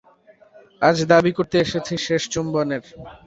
আজ 0.81 0.97
দাবি 1.11 1.31
করতে 1.37 1.55
এসেছি 1.65 1.93
শেষ 2.05 2.21
চুম্বনের। 2.33 2.83